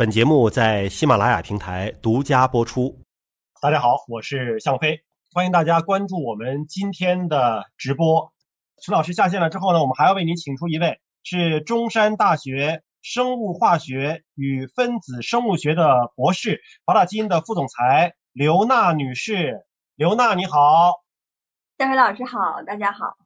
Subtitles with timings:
[0.00, 3.02] 本节目在喜马拉雅平台独家播出。
[3.60, 4.98] 大家好，我是向飞，
[5.30, 8.32] 欢迎大家关注我们今天的直播。
[8.82, 19.66] 陈老师下线了之后呢，我们还要为您请出一位是中山大学生物化学与分子生物学的博士，华大基因的副总裁刘娜女士。
[19.96, 21.02] 刘娜你好，
[21.76, 23.19] 向飞老师好，大家好。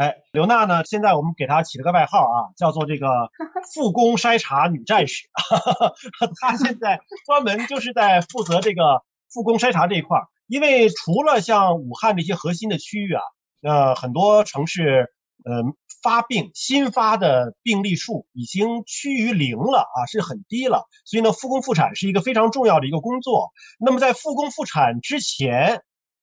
[0.00, 0.82] 哎，刘娜呢？
[0.86, 3.06] 现在我们给她起了个外号啊，叫做这个
[3.74, 5.28] 复工筛查女战士。
[6.40, 10.26] 她现在 专门就是在负责这个复工筛查这一块儿。
[10.46, 13.20] 因为除了像武汉这些核心的区域啊，
[13.60, 15.12] 呃，很多城市
[15.44, 15.64] 呃
[16.02, 20.86] 发病新发的病例数已经趋于零了啊，是很低了。
[21.04, 23.50] 所以呢，复工复产是一个非常重要的一个工作。
[23.78, 25.82] 那么在复工复产之前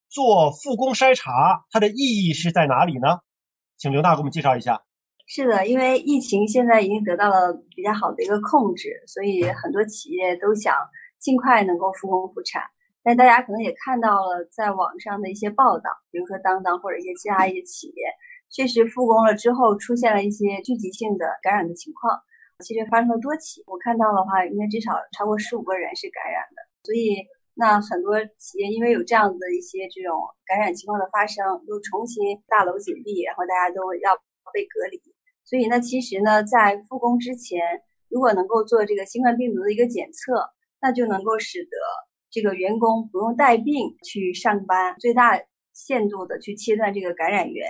[0.09, 3.19] 做复工筛查，它的意义是在哪里呢？
[3.77, 4.81] 请刘娜给我们介绍一下。
[5.27, 10.73] 是的，因为疫情现在已经得到了比较好的一个控制，所以很多企业都想
[11.19, 12.63] 尽快能够复工复产。
[13.03, 18.03] 但大家可能也看到了在网上的一些报道，比如说当当或者一些其他一些企业，
[18.49, 22.19] 确实复工了之后出现了一些聚集性的感染的情况，
[22.65, 23.61] 其实发生了多起。
[23.67, 27.27] 我看到的话，应该至少超过十五个人是感染的，所以。
[27.59, 30.13] 那很多企业因为有这样的一些这种
[30.45, 34.13] 感染情况的发生，又重新大楼紧闭，然后大家都要
[34.53, 35.01] 被隔离。
[35.43, 41.77] 所以呢，其实呢，在复工之前，如果能够做这个新冠病毒的一个检测，那就能够使得
[42.29, 45.41] 这个员工不用带病去上班，最大
[45.73, 47.67] 限度的去切断这个感染源。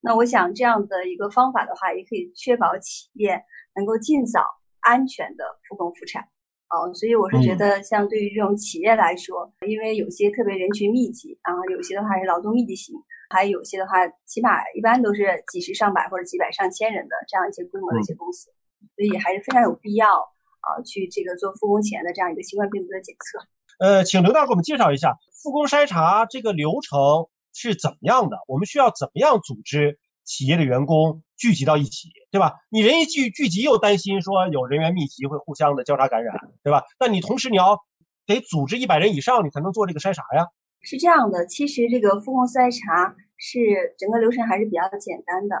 [0.00, 3.42] 那我想这样的一个方法的话，也可以确保企业
[3.74, 4.40] 能够尽早
[4.80, 6.26] 安全的复工复产。
[6.68, 12.94] 哦，所以我是觉得，像对于这种企业来说，因为有些特别人群密集，然后有些的话是劳动密集型，
[13.30, 18.50] 还有些的话，起码一般都是几十上百或者几百上千人的这样一些规模的一些公司，
[18.96, 23.46] 所以还是非常有必要啊，去这个做复工前的这样一个新冠病毒的检测。
[23.78, 28.38] 呃，请刘大给我们介绍一下复工筛查这个流程是怎么样的？
[28.48, 31.22] 我们需要怎么样组织企业的员工？
[31.36, 32.52] 聚集到一起，对吧？
[32.68, 36.84] 你人一聚聚集，又担心说有人员密集会互相的交叉感染，对吧？
[37.00, 37.80] 那你同时你要
[38.26, 40.46] 得组织一百人以上，你才能做这个筛查呀。
[40.82, 45.56] 是这样的，其实这个复工筛查是整个流程还是比较简单的。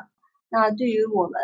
[0.50, 1.40] 那对于我们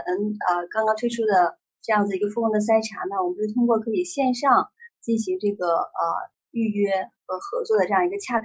[0.50, 4.68] 呃刚刚推出的这样子一个复工的筛查呢，我们是通过可以线上
[5.00, 6.02] 进行这个呃
[6.50, 6.92] 预约
[7.24, 8.44] 和合作的这样一个洽谈，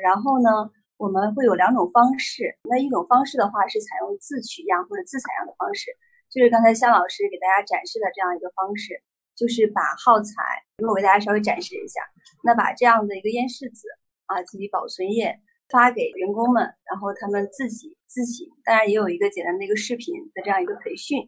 [0.00, 0.70] 然后呢。
[0.96, 5.90] 我们会有两种方式，那一种方式的话是采用自取样或者自采样的方式，
[6.34, 9.00] 就是刚才向老师给大家展示的这样一个方式，
[9.36, 10.34] 就是把耗材，
[10.82, 12.00] 我给大家稍微展示一下，
[12.42, 13.86] 那把这样的一个烟拭子
[14.26, 15.38] 啊及其保存液
[15.70, 21.22] 发给员工们，然后他们自己自行，当然也有一个简单的一个视频的这样一个培训，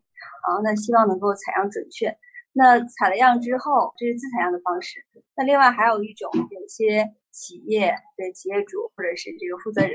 [0.49, 2.11] 然后呢希望能够采样准确。
[2.53, 5.05] 那采了样之后，这是自采样的方式。
[5.37, 9.95] 那另外还有一种，有些企业的企业主或者是这个负责人，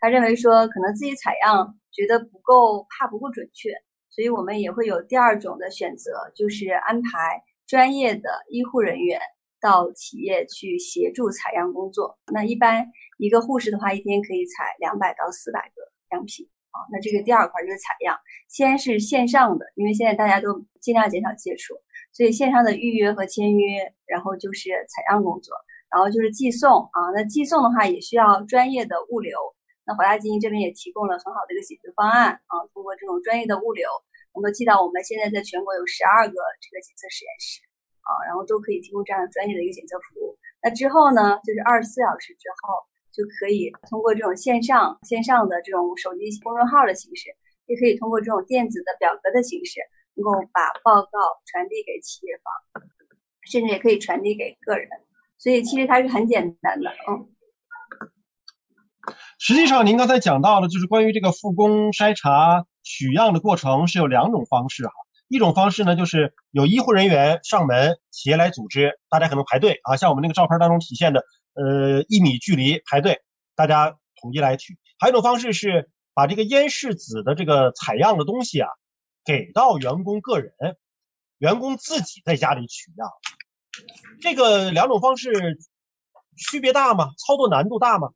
[0.00, 3.70] 他认为说可能自己采样觉得不够，怕不够准确，
[4.10, 9.20] 所以我们也会有第二种的选择，就是安排专业的医护人员
[9.60, 12.18] 到企业去协助采样工作。
[12.32, 12.86] 那一般
[13.18, 16.82] 一个护士的话，一天可以采两百到四百个样品啊。
[16.92, 21.74] 那这个第二块就是采样，先是线上的，因为现在大家都尽量减少接触。
[22.12, 25.54] 所以线上的预约和签约，然后就是采样工作，
[25.88, 26.98] 然后就是寄送啊。
[27.14, 29.38] 那寄送的话也需要专业的物流。
[29.90, 33.90] 那华大基因这边也提供了很好的一个解决方案啊，通过这种专业的物流，
[34.38, 37.58] 能够寄到我们现在在全国有十二个这个检测实验室
[38.06, 40.38] 啊，然后都可以提供这样专业的一个检测服务。
[40.62, 42.78] 那之后呢，就是二十四小时之后
[43.10, 47.34] 就可以通过这种线上线上的这种手机公众号的形式，
[47.66, 49.82] 也可以通过这种电子的表格的形式。
[50.16, 52.82] 能够把报告传递给企业方，
[53.50, 54.86] 甚至也可以传递给个人，
[55.38, 56.90] 所以其实它是很简单的。
[57.08, 57.26] 嗯，
[59.42, 64.92] 实际上您刚才讲到的，就是关于这个复工筛查取样的过程是有两种方式哈。
[65.28, 73.22] 一种方式呢，就是有医护人员上门，企业来组织，大家可能排队啊，像我们那个照片当中体现的，呃，一米距离排队，
[73.56, 74.76] 大家统一来取。
[74.98, 78.68] 还有一种方式是把这个咽拭子的这个采样的东西啊。
[79.24, 80.52] 给到员工个人，
[81.38, 83.08] 员工自己在家里取样，
[84.20, 85.58] 这个两种方式
[86.36, 87.12] 区别大吗？
[87.16, 88.10] 操作难度大吗？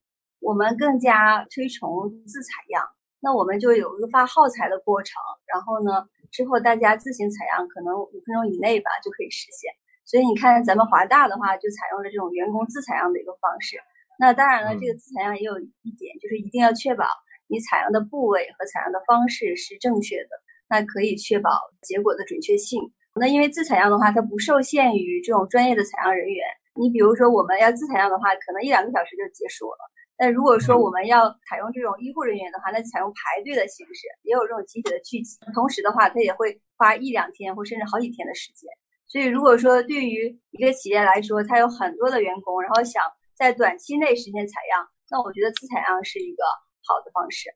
[0.45, 2.85] 我们更加推崇自采样，
[3.19, 5.17] 那我们就有一个发耗材的过程，
[5.51, 9.73] 然后呢，之后大家自行采样，可能五分钟以内吧就可以实现。
[10.05, 13.79] 所以你看，咱们华大的话就采用了这种员工自采样的一个方式。
[14.21, 17.07] 那当然了，这个自采样也有一点，就是一定要确保
[17.49, 20.29] 你采样的部位和采样的方式是正确的。
[20.69, 21.51] 那可以确保
[21.81, 22.81] 结果的准确性
[23.17, 26.45] 那因为自采样的话，它不受限于这种专业的采样人员。
[26.77, 29.79] 你比如说我们要自采样的话，可能一两个小时就结束了。
[30.17, 35.39] 但如果说我们要采用这种医护人员的话，那采用排队的形式，也有这种集体的聚集。
[35.53, 38.71] 同时的话，它也会花一两天或甚至好几天的时间。
[39.07, 43.03] 所以如果说对于一个企业来说，它有很多的员工，然后想
[43.35, 46.43] 在短期内实现采样，那我觉得自采样是一个
[46.87, 47.51] 好的方式。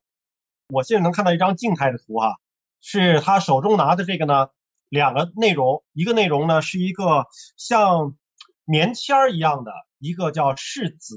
[0.68, 2.36] 我现在能看到一张静态的图哈，
[2.80, 4.48] 是他手中拿的这个呢，
[4.88, 7.26] 两个内容，一个内容呢是一个
[7.56, 8.16] 像
[8.64, 11.14] 棉签儿一样的一个叫试纸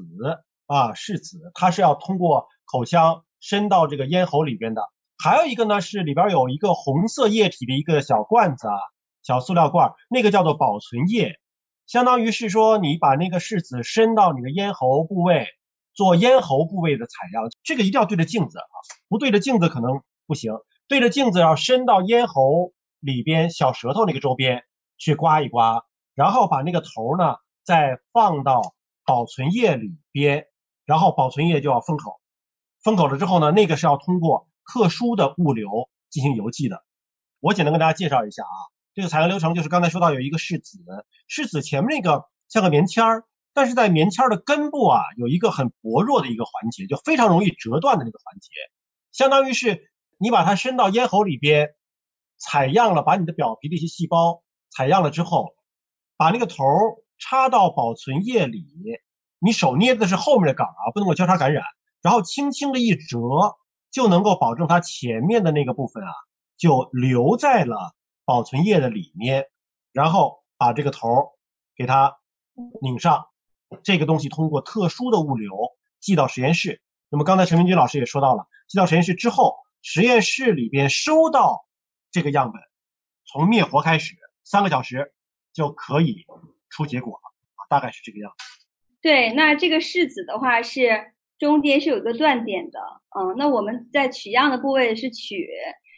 [0.73, 4.81] 啊，试纸，它是要通过口腔伸到这个咽喉里边的。
[5.23, 8.75] 还有一个呢是里边有一个红色液体的一个小罐子啊，
[9.23, 11.39] 小塑料罐，那个叫做保存液，
[11.87, 15.47] 相当于是说你把那个试纸伸到你的咽喉部位。
[15.93, 18.63] 做咽喉部位的采样，这个一定要对着镜子啊，
[19.09, 20.53] 不对着镜子可能不行。
[20.87, 22.71] 对着镜子要伸到咽喉
[23.01, 24.63] 里边小舌头那个周边
[24.97, 25.83] 去刮一刮，
[26.15, 27.35] 然后把那个头呢
[27.65, 28.61] 再放到
[29.05, 30.45] 保存液里边，
[30.85, 32.19] 然后保存液就要封口。
[32.83, 36.83] 封口了之后呢，那个是要通过特殊的物流进行邮寄的。
[37.39, 38.57] 我简单跟大家介绍一下啊，
[38.93, 40.79] 这个采样流程就是刚才说到有一个试纸，
[41.27, 43.25] 试纸前面那个像个棉签儿。
[43.53, 48.49] 但是在棉签儿的根部啊，有一个很薄弱的一个环节，就非常容易折断的那个环节，
[49.11, 51.75] 相当于是你把它伸到咽喉里边，
[52.37, 55.53] 采样了，把你的表皮的一些细胞采样了之后，
[56.15, 58.65] 把那个头儿插到保存液里，
[59.43, 61.63] 你手捏的是后面的杆啊，不能够交叉感染，
[62.01, 63.17] 然后轻轻的一折，
[63.89, 66.13] 就能够保证它前面的那个部分啊，
[66.57, 69.47] 就留在了保存液的里面，
[69.91, 71.31] 然后把这个头
[71.75, 72.17] 给它
[72.81, 73.25] 拧上。
[73.83, 75.55] 这个东西通过特殊的物流
[76.01, 76.81] 寄到实验室。
[77.07, 81.65] 那么刚才陈明军老师也说到了，寄到实验室之后，实验室里边收到
[82.11, 82.61] 这个样本，
[83.23, 85.13] 从灭活开始，三个小时
[85.53, 86.25] 就可以
[86.69, 88.50] 出结果了啊，大概是这个样子。
[89.01, 92.79] 对，那这个试纸的话是中间是有一个断点的，
[93.17, 95.49] 嗯，那我们在取样的部位是取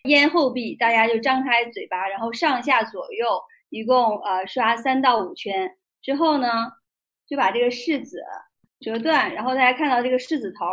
[0.04, 3.28] 咽后壁，大家就张开嘴巴，然后上下左右
[3.70, 6.48] 一共呃刷三到五圈之后呢。
[7.26, 8.22] 就把这个柿子
[8.82, 10.66] 折断，然后大家看到这个柿子头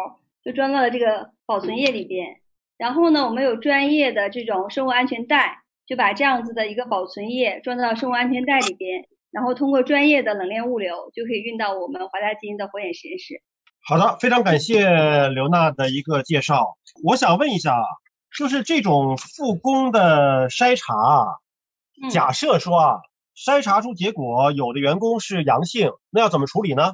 [0.44, 2.40] 就装到了这个保存液里边。
[2.76, 13.42] 然后呢，我们有专业的这种生物安全带，就把这样子的一个保存液装到生物安全带里边，然后通过专业的冷链物流，就可以运到我们华大基因的火眼实验室。
[13.86, 16.76] 好的，非常感谢刘娜的一个介绍。
[17.04, 17.84] 我想问一下啊，
[18.36, 21.40] 就是这种复工的筛查，
[22.10, 23.00] 假设说啊。
[23.36, 26.92] 筛查出结果，有的员工是阳性，那要怎么处理呢？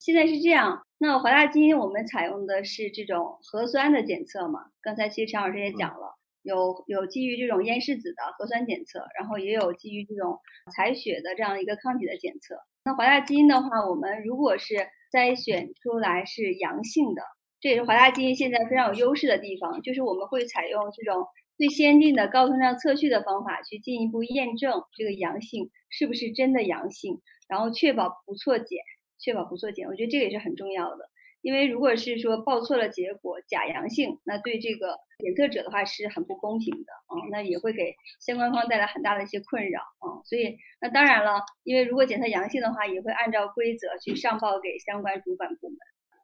[0.00, 4.62] 现在是这样，那华大基因我们采用的是这种核酸的检测嘛？
[4.82, 10.38] 刚才其实陈老师也讲了，有有基于这种咽拭子的核酸检测，然后也有基于这种
[10.76, 12.56] 采血的这样一个抗体的检测。
[12.84, 14.74] 那华大基因的话，我们如果是
[15.12, 17.22] 筛选出来是阳性的，
[17.60, 21.26] 这也是华大基因现在非常有优势的地方，就是我们会采用这种。
[21.58, 28.78] 最先进的高通量测序的方法，去进一步验证这个阳性是不是真的阳性，然后确保不错检，
[29.18, 29.86] 确保不错检。
[29.86, 31.09] 我觉得这个也是很重要的，
[31.42, 40.20] 因为如果是说报错了结果假阳性，那对这个检测者的话是很不公平的啊，那也会给相关方带来很大的一些困扰啊。
[40.24, 45.78] 所以那当然了，因为如果检测阳性的话，也会按照规则去上报给相关主管部门。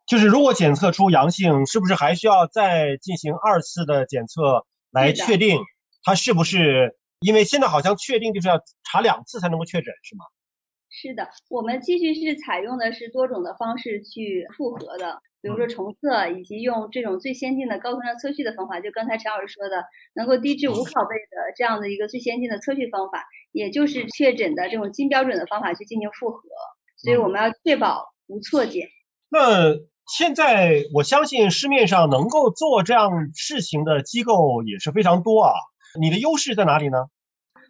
[0.06, 4.66] 就是如果检测出阳性，是不是还需要再进行二次的检测？
[4.92, 5.58] 来确定
[6.04, 10.24] 它是不是，因为现在好像确定就是要查两次才能够确诊，是吗？
[10.96, 19.84] 是的，我们继续是采用的是多种的方式去复核的，比如说重测，以及用这种最先进的高通量测序的方法，就刚才陈老师说的，
[20.14, 23.22] 能够低至无拷贝的这样的一个最先进的测序方法，
[23.52, 26.40] 也就是确诊的这种金标准的方法去进行复核，
[26.96, 28.88] 所以我们要确保无错检。
[29.28, 29.76] 那。
[30.16, 35.50] 现在我相信市面上能够做这样事情的机构也是非常多啊。
[36.00, 37.06] 你的优势在哪里呢？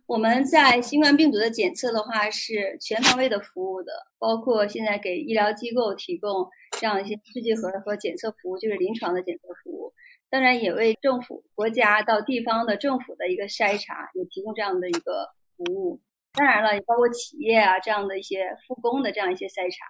[0.06, 6.48] 我们在新冠病毒的检测的话是全方位的服务的，包括现在给医疗机构提供
[6.78, 9.92] 这样一些试剂盒和检测服务，就是临床的检测服务。
[10.30, 16.00] 当然也为政府、国家到地方的政府的一个筛查也提供这样的一个服务。
[16.32, 19.86] 当然了，也包括企业啊这样的一些复工的这样一些筛查。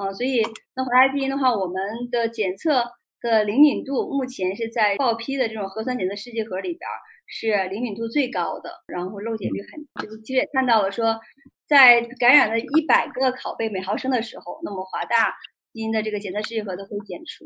[0.00, 0.42] 嗯，所以
[0.74, 2.84] 那华大基因的话，我们的检测
[3.20, 6.88] 的灵敏度目前是在报批的这种核酸检测试剂盒里边
[7.28, 11.20] 是灵敏度最高的，然后漏检率很，就是其实也看到了说，
[11.68, 15.34] 在感染了一百个拷贝每毫升的时候，那么华大
[15.72, 17.44] 基因的这个检测试剂盒都会检出。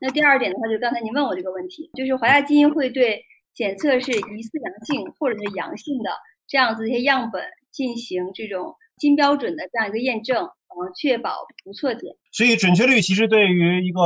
[0.00, 3.22] 那第二点的话，就是刚才您问我这个问题，就是华大基因会对
[3.54, 6.10] 检测是疑似阳性或者是阳性的
[6.46, 11.32] 这样子一些样本进行这种金标准的这样一个验证，呃，确保
[11.64, 12.16] 不错检。
[12.32, 14.00] 所以准确率其实对于一个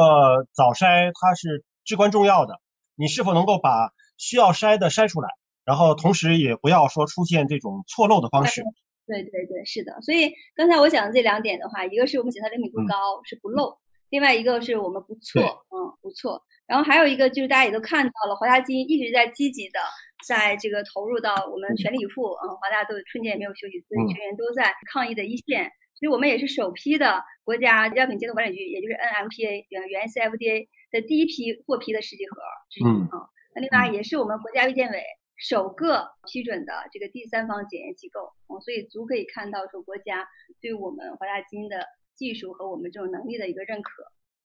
[0.52, 2.60] 早筛它是至关重要的。
[2.96, 5.28] 你是否能够把需要筛的筛出来，
[5.64, 8.62] 然后同时也不要说出现这种错漏的方式。
[9.04, 10.00] 对对对，是的。
[10.00, 13.76] 所以刚才我讲的这两点的话，一个是我们检测灵敏度高，是不漏；
[14.10, 16.40] 另外一个是我们不错，嗯，不错。
[16.68, 19.80] 然后还有一个就是大家也都看到了，华大基因一直在积极的
[20.24, 25.68] 在这个投入到我们全力以赴，嗯，华大都春节也没有休息，所以全员都在抗疫的一线。
[25.98, 32.36] 所以我们也是首批的国家药品监督管理局，也就是 NMPA 原 CFDA 的第一批获批的试剂盒
[32.70, 33.26] 之一啊。
[33.54, 35.02] 那另外也是我们国家卫健委。
[35.38, 40.28] 首个批准的这个第三方检验机构，嗯，所以足可以看到说国家
[40.60, 44.04] 对我们华大基因的技术和我们这种能力的一个认可。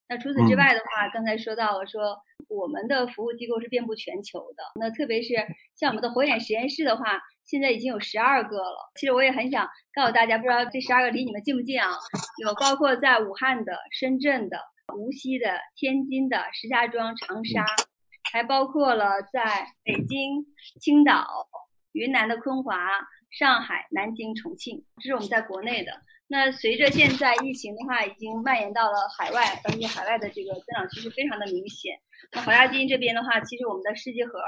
[0.09, 5.35] 那除此之外的话，刚才说到了说我们的服务机构是遍布全球的，那特别是
[5.75, 8.91] 像我们的火眼实验室的话，现在已经有十二个了。
[8.95, 11.91] 其实我也很想告诉大家，不知道这十二个离你们近不近啊？
[12.41, 14.57] 有包括在武汉的、深圳的、
[14.97, 17.63] 无锡的、天津的、石家庄、长沙。
[18.31, 20.45] 还包括了在北京、
[20.81, 21.25] 青岛、
[21.93, 22.75] 云南的昆华、
[23.29, 25.91] 上海、南京、重庆，这是我们在国内的。
[26.27, 31.97] 那随着现在疫情的话，已经蔓延到了海外，而且海外的这个增长趋势非常的明显。
[32.33, 34.39] 那华大基因这边的话，其实我们的试剂盒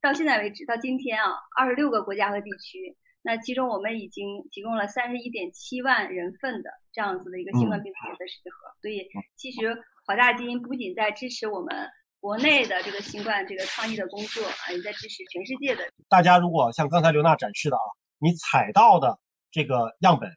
[0.00, 8.56] 到现在为止，到今天啊，二十六个国家和地区，那其中我们已经提供了三十一点七万人份的这样子的一个新冠病毒的试剂盒。
[8.82, 11.88] 所以，其实华大基因不仅在支持我们。
[12.20, 15.82] 国内的这个新冠这个抗疫的工作啊，也在支持全世界的。
[16.08, 17.80] 大家如果像刚才刘娜展示的啊，
[18.18, 19.18] 你采到的
[19.52, 20.30] 这个样本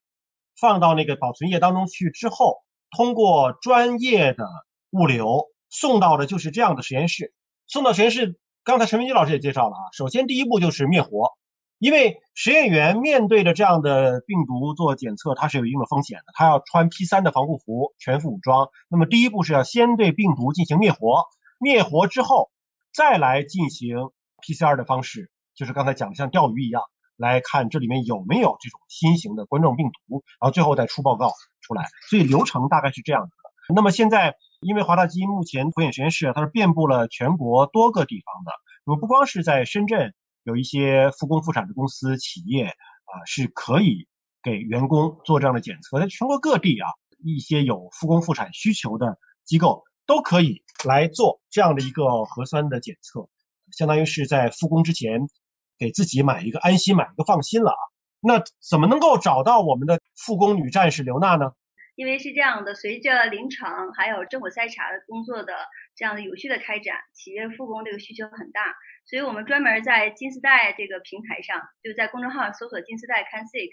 [0.60, 2.58] 放到那个保存液当中去之后，
[2.96, 4.46] 通过专业的
[4.92, 7.34] 物流送到的就是这样的实验室。
[7.68, 11.32] 送到实验室，刚才陈文基老师也介绍了啊，首先第一步就是灭活，
[11.80, 18.70] 因为实验员面对着这样的病毒做检测，它是有一定的风险的，他要穿 P 三的防护服，全副武装。
[18.88, 21.26] 那么第一步是要先对病毒进行灭活。
[21.62, 22.50] 灭活之后，
[22.92, 24.10] 再来进行
[24.42, 26.82] PCR 的方式，就是刚才讲的像钓鱼一样，
[27.18, 31.86] 来看这里面有没有这种新型的冠状病毒，然后最后再出报告出来。
[32.10, 33.76] 所以流程大概是这样子的。
[33.76, 38.52] 那么现在，因为华大基因目前火眼实验室它是遍布了全国多个地方的，
[38.84, 44.08] 那么不光是在深圳有一些复工复产的公司企业啊，是可以
[44.42, 46.90] 给员工做这样的检测，在全国各地啊，
[47.24, 49.84] 一些有复工复产需求的机构。
[50.06, 53.30] 都可以来做这样的一个核酸的检测，
[53.72, 55.22] 相当于是在复工之前
[55.78, 57.84] 给自己买一个安心、买一个放心了啊。
[58.20, 61.54] 那怎么能够找到我们的复工女战士刘娜呢？
[61.96, 65.54] 因为是这样的，随着临床还有政府筛查的工作的
[65.96, 68.74] 这样的有序的开展，企业复工这个需求很大，
[69.06, 73.70] 所以我们专门在金丝带这个平台上，就在公众号搜索“金丝带 CanSick”。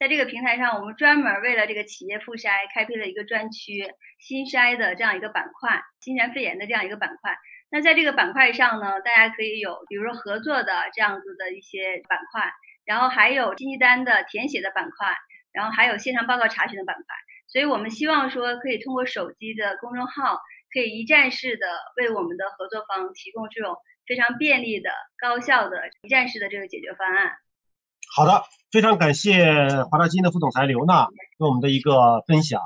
[0.00, 3.84] 在这个平台上，我们专门为了这个企业复筛开辟了一个专区，
[4.18, 7.36] 新筛的这样一个板块，新源肺炎的这样一个板块。
[7.70, 12.50] 那在这个板块上呢，大家可以有，比如说合作的这样子的一些板块，
[12.86, 15.14] 然后还有经济单的填写的板块，
[15.52, 17.04] 然后还有线上报告查询的板块。
[17.48, 20.38] 所以我们希望说，可以通过手机的公众号，
[20.72, 21.66] 可以一站式的
[21.98, 23.76] 为我们的合作方提供这种
[24.06, 27.32] 非常便利的、高效的一站式的这个解决方案。
[28.12, 29.44] 好的，非常感谢
[29.88, 31.06] 华大基因的副总裁刘娜
[31.38, 32.60] 给我们的一个分享。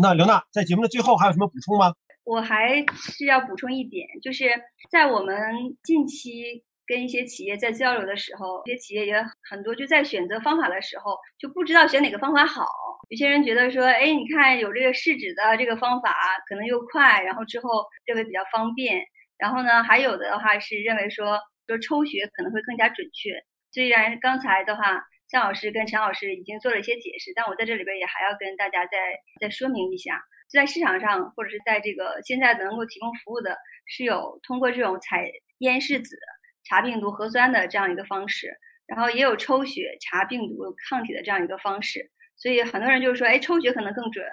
[0.00, 1.94] 那刘娜在节目的最后还有什么补充吗？
[2.22, 4.44] 我还是要补充一点，就是
[4.88, 9.20] 在我们近期跟一些企业在交流的时候，一些企业也
[9.50, 12.64] 很多就在选择方法的时候就不知道选哪个方法好。
[13.08, 16.14] 有些人觉得说，哎，你看有这个试纸的这个方法
[16.48, 17.68] 可能又快，然后之后
[18.04, 19.02] 认为比较方便。
[19.38, 23.42] 然后呢，还有的话是认为说说抽血可能会更加准确。
[23.78, 28.98] 虽然刚才的话，向老师跟陈老师已经做了一些解释，但我在这里边也还要跟大家再
[29.40, 30.20] 再说明一下，
[30.50, 33.56] 在市场上或者是在这个现在能够提供服务的，
[33.86, 36.18] 是有通过这种采咽拭子
[36.64, 38.58] 查病毒核酸的这样一个方式，
[38.88, 42.10] 然后也有抽血查病毒抗体的这样一个方式。
[42.36, 44.26] 所以很多人就是说，哎，抽血可能更准，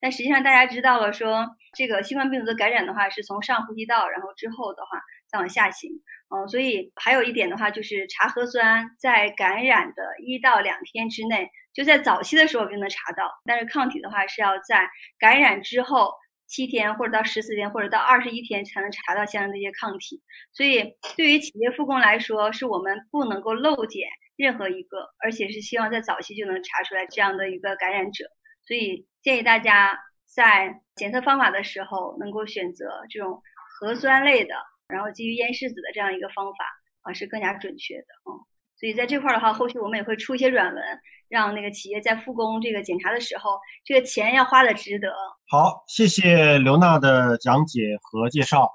[0.00, 5.00] 但实际上大家知道了，说这个新冠病毒的感染的话，是从上呼吸道，然后之后的话
[5.30, 5.92] 再往下行。
[6.30, 13.30] 嗯，所以还有一点的话，就是查核酸，在感染的一到两天之内，就在早期的时候就能查到。
[13.46, 16.12] 但是抗体的话，是要在感染之后
[16.46, 20.22] 七天，或者到十四天，或者到二十一天才能查到相应的一些抗体。
[20.52, 24.06] 所以对于企业复工来说，是我们不能够漏检
[24.36, 28.26] 任何一个，而且是希望在早期就能查出来这样的一个感染者。
[28.66, 33.42] 所以建议大家在检测方法的时候，能够选择这种
[33.80, 34.54] 核酸类的。
[34.88, 36.64] 然后基于烟拭子的这样一个方法
[37.02, 38.34] 啊是更加准确的啊。
[38.78, 40.82] 所以在这块的话，后续我们也会出一些软文，
[41.28, 45.12] 让那个企业在复工这个检查的时候，这个钱要花的值得。
[45.48, 48.72] 好，谢谢刘娜的讲解和介绍。